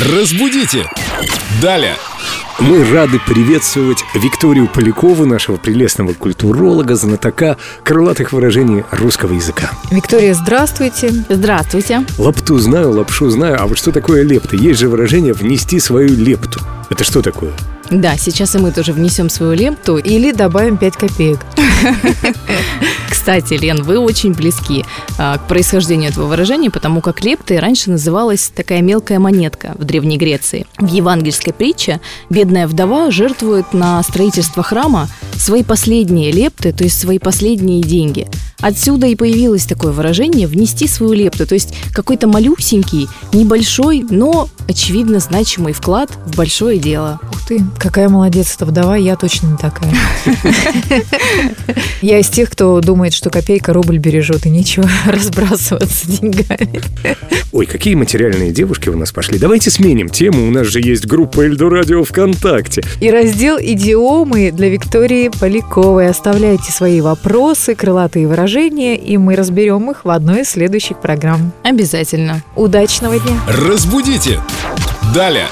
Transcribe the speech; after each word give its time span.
Разбудите! 0.00 0.86
Далее! 1.60 1.96
Мы 2.58 2.82
рады 2.90 3.20
приветствовать 3.20 4.02
Викторию 4.14 4.66
Полякову, 4.66 5.26
нашего 5.26 5.58
прелестного 5.58 6.14
культуролога, 6.14 6.94
знатока 6.94 7.58
крылатых 7.84 8.32
выражений 8.32 8.84
русского 8.90 9.34
языка. 9.34 9.70
Виктория, 9.90 10.32
здравствуйте. 10.32 11.10
Здравствуйте. 11.28 12.06
Лапту 12.16 12.58
знаю, 12.58 12.92
лапшу 12.92 13.28
знаю, 13.28 13.60
а 13.60 13.66
вот 13.66 13.76
что 13.76 13.92
такое 13.92 14.22
лепта? 14.22 14.56
Есть 14.56 14.80
же 14.80 14.88
выражение 14.88 15.34
«внести 15.34 15.78
свою 15.78 16.16
лепту». 16.16 16.60
Это 16.88 17.04
что 17.04 17.20
такое? 17.20 17.52
Да, 17.90 18.16
сейчас 18.16 18.54
и 18.54 18.58
мы 18.58 18.72
тоже 18.72 18.94
внесем 18.94 19.28
свою 19.28 19.52
лепту. 19.52 19.98
Или 19.98 20.32
добавим 20.32 20.78
5 20.78 20.96
копеек. 20.96 21.40
Кстати, 23.22 23.54
Лен, 23.54 23.84
вы 23.84 24.00
очень 24.00 24.32
близки 24.32 24.84
а, 25.16 25.38
к 25.38 25.46
происхождению 25.46 26.10
этого 26.10 26.26
выражения, 26.26 26.72
потому 26.72 27.00
как 27.00 27.22
лептой 27.22 27.60
раньше 27.60 27.88
называлась 27.88 28.50
такая 28.52 28.82
мелкая 28.82 29.20
монетка 29.20 29.76
в 29.78 29.84
Древней 29.84 30.18
Греции. 30.18 30.66
В 30.78 30.88
евангельской 30.88 31.52
притче 31.52 32.00
бедная 32.30 32.66
вдова 32.66 33.12
жертвует 33.12 33.74
на 33.74 34.02
строительство 34.02 34.64
храма 34.64 35.08
свои 35.36 35.62
последние 35.62 36.32
лепты, 36.32 36.72
то 36.72 36.82
есть 36.82 37.00
свои 37.00 37.20
последние 37.20 37.80
деньги. 37.82 38.26
Отсюда 38.60 39.06
и 39.06 39.14
появилось 39.14 39.66
такое 39.66 39.92
выражение 39.92 40.48
«внести 40.48 40.88
свою 40.88 41.12
лепту», 41.12 41.46
то 41.46 41.54
есть 41.54 41.76
какой-то 41.94 42.26
малюсенький, 42.26 43.08
небольшой, 43.32 44.04
но, 44.10 44.48
очевидно, 44.68 45.20
значимый 45.20 45.74
вклад 45.74 46.10
в 46.26 46.36
большое 46.36 46.80
дело. 46.80 47.20
Ух 47.42 47.48
ты, 47.48 47.62
какая 47.78 48.08
молодец 48.08 48.54
эта 48.56 48.66
вдова, 48.66 48.96
я 48.96 49.16
точно 49.16 49.48
не 49.48 49.56
такая. 49.56 49.92
Я 52.00 52.18
из 52.18 52.28
тех, 52.28 52.50
кто 52.50 52.80
думает, 52.80 53.12
что 53.14 53.30
копейка 53.30 53.72
рубль 53.72 53.98
бережет, 53.98 54.46
и 54.46 54.50
нечего 54.50 54.88
разбрасываться 55.06 56.06
деньгами. 56.08 56.80
Ой, 57.52 57.66
какие 57.66 57.94
материальные 57.94 58.52
девушки 58.52 58.88
у 58.88 58.96
нас 58.96 59.12
пошли. 59.12 59.38
Давайте 59.38 59.70
сменим 59.70 60.08
тему, 60.08 60.46
у 60.46 60.50
нас 60.50 60.66
же 60.66 60.80
есть 60.80 61.06
группа 61.06 61.42
Эльдо 61.42 61.68
Радио 61.68 62.02
ВКонтакте. 62.04 62.82
И 63.00 63.10
раздел 63.10 63.58
«Идиомы» 63.60 64.50
для 64.52 64.68
Виктории 64.68 65.28
Поляковой. 65.28 66.08
Оставляйте 66.08 66.70
свои 66.72 67.00
вопросы, 67.00 67.74
крылатые 67.74 68.26
выражения, 68.26 68.96
и 68.96 69.16
мы 69.16 69.36
разберем 69.36 69.90
их 69.90 70.04
в 70.04 70.10
одной 70.10 70.42
из 70.42 70.50
следующих 70.50 71.00
программ. 71.00 71.52
Обязательно. 71.62 72.42
Удачного 72.56 73.18
дня! 73.18 73.40
Разбудите! 73.46 74.40
Далее! 75.14 75.46